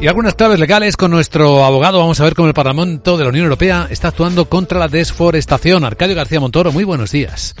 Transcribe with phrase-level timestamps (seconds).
[0.00, 1.98] Y algunas claves legales con nuestro abogado.
[1.98, 5.84] Vamos a ver cómo el Parlamento de la Unión Europea está actuando contra la desforestación.
[5.84, 7.54] Arcadio García Montoro, muy buenos días.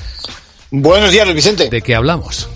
[0.70, 1.68] Buenos días, Vicente.
[1.70, 2.48] ¿De qué hablamos?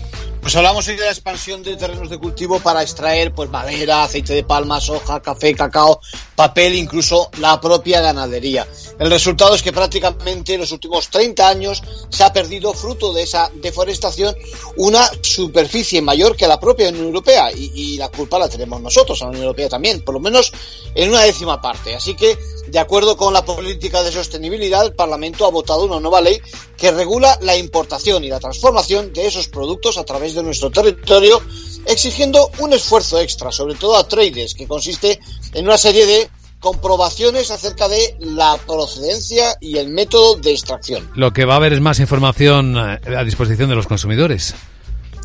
[0.47, 4.33] Pues hablamos hoy de la expansión de terrenos de cultivo para extraer pues madera, aceite
[4.33, 5.99] de palma, soja, café, cacao,
[6.37, 8.65] papel, incluso la propia ganadería.
[8.97, 13.23] El resultado es que prácticamente en los últimos 30 años se ha perdido, fruto de
[13.23, 14.37] esa deforestación,
[14.77, 17.51] una superficie mayor que la propia Unión Europea.
[17.51, 20.53] Y, y la culpa la tenemos nosotros, a la Unión Europea también, por lo menos
[20.95, 21.93] en una décima parte.
[21.93, 26.21] Así que, de acuerdo con la política de sostenibilidad, el Parlamento ha votado una nueva
[26.21, 26.39] ley
[26.77, 31.41] que regula la importación y la transformación de esos productos a través de nuestro territorio,
[31.85, 35.19] exigiendo un esfuerzo extra, sobre todo a traders, que consiste
[35.53, 41.09] en una serie de comprobaciones acerca de la procedencia y el método de extracción.
[41.15, 44.55] Lo que va a haber es más información eh, a disposición de los consumidores.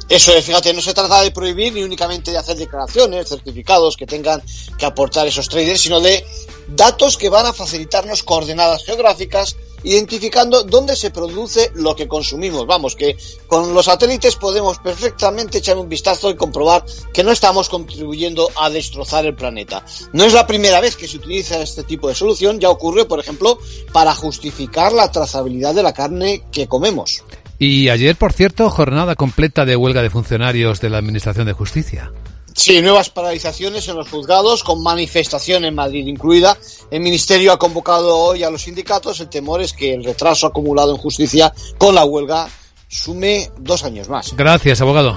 [0.09, 4.07] Eso es, fíjate, no se trata de prohibir ni únicamente de hacer declaraciones, certificados que
[4.07, 4.43] tengan
[4.79, 6.25] que aportar esos traders, sino de
[6.69, 12.67] datos que van a facilitarnos coordenadas geográficas identificando dónde se produce lo que consumimos.
[12.67, 13.17] Vamos, que
[13.47, 18.71] con los satélites podemos perfectamente echar un vistazo y comprobar que no estamos contribuyendo a
[18.71, 19.85] destrozar el planeta.
[20.13, 23.21] No es la primera vez que se utiliza este tipo de solución, ya ocurrió, por
[23.21, 23.59] ejemplo,
[23.93, 27.23] para justificar la trazabilidad de la carne que comemos.
[27.59, 32.11] Y ayer, por cierto, jornada completa de huelga de funcionarios de la Administración de Justicia.
[32.55, 36.57] Sí, nuevas paralizaciones en los juzgados, con manifestación en Madrid incluida.
[36.91, 39.21] El Ministerio ha convocado hoy a los sindicatos.
[39.21, 42.49] El temor es que el retraso acumulado en justicia con la huelga
[42.89, 44.37] sume dos años más.
[44.37, 45.17] Gracias, abogado.